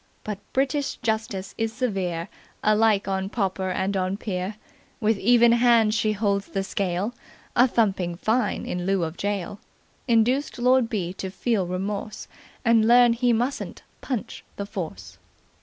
But 0.23 0.39
British 0.51 0.95
Justice 1.03 1.53
is 1.59 1.71
severe 1.71 2.27
alike 2.63 3.07
on 3.07 3.29
pauper 3.29 3.69
and 3.69 3.95
on 3.95 4.17
peer; 4.17 4.55
with 4.99 5.19
even 5.19 5.51
hand 5.51 5.93
she 5.93 6.13
holds 6.13 6.47
the 6.47 6.63
scale; 6.63 7.13
a 7.55 7.67
thumping 7.67 8.15
fine, 8.15 8.65
in 8.65 8.87
lieu 8.87 9.03
of 9.03 9.15
gaol, 9.15 9.59
induced 10.07 10.57
Lord 10.57 10.89
B. 10.89 11.13
to 11.13 11.29
feel 11.29 11.67
remorse 11.67 12.27
and 12.65 12.87
learn 12.87 13.13
he 13.13 13.31
mustn't 13.31 13.83
punch 14.01 14.43
the 14.55 14.65
Force." 14.65 15.19